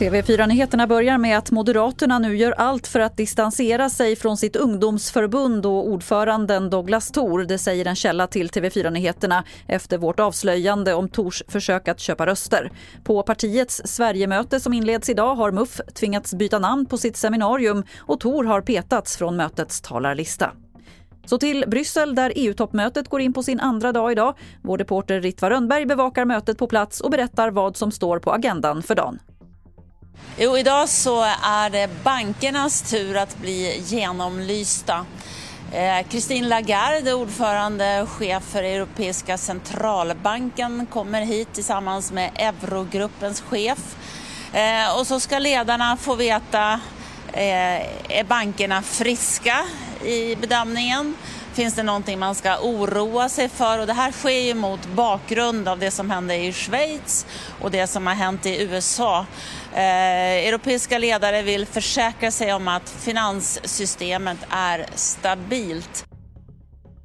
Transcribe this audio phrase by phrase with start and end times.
[0.00, 5.66] TV4-nyheterna börjar med att Moderaterna nu gör allt för att distansera sig från sitt ungdomsförbund
[5.66, 7.44] och ordföranden Douglas Thor.
[7.44, 12.72] Det säger en källa till TV4-nyheterna efter vårt avslöjande om Tors försök att köpa röster.
[13.04, 18.20] På partiets Sverigemöte som inleds idag har MUF tvingats byta namn på sitt seminarium och
[18.20, 20.52] Thor har petats från mötets talarlista.
[21.30, 24.34] Så till Bryssel där EU-toppmötet går in på sin andra dag idag.
[24.62, 28.82] Vår reporter Ritva Rönnberg bevakar mötet på plats och berättar vad som står på agendan
[28.82, 29.18] för dagen.
[30.38, 35.06] Jo, idag så är det bankernas tur att bli genomlysta.
[35.72, 43.96] Eh, Christine Lagarde, ordförande och chef för Europeiska centralbanken, kommer hit tillsammans med Eurogruppens chef.
[44.52, 46.80] Eh, och så ska ledarna få veta,
[47.32, 49.56] eh, är bankerna friska
[50.04, 51.14] i bedömningen?
[51.52, 53.78] Finns det någonting man ska oroa sig för?
[53.78, 57.26] Och det här sker ju mot bakgrund av det som hände i Schweiz
[57.60, 59.26] och det som har hänt i USA.
[59.74, 66.09] Eh, europeiska ledare vill försäkra sig om att finanssystemet är stabilt.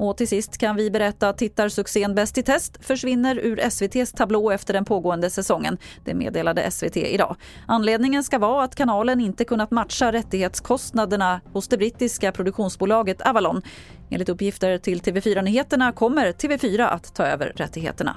[0.00, 4.50] Och till sist kan vi berätta att tittarsuccén Bäst i test försvinner ur SVTs tablå
[4.50, 5.78] efter den pågående säsongen.
[6.04, 7.36] Det meddelade SVT idag.
[7.66, 13.62] Anledningen ska vara att kanalen inte kunnat matcha rättighetskostnaderna hos det brittiska produktionsbolaget Avalon.
[14.10, 18.16] Enligt uppgifter till TV4 Nyheterna kommer TV4 att ta över rättigheterna.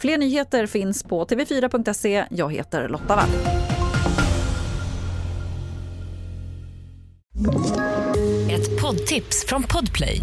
[0.00, 2.24] Fler nyheter finns på tv4.se.
[2.30, 3.28] Jag heter Lotta Wall.
[8.50, 10.22] Ett poddtips från Podplay.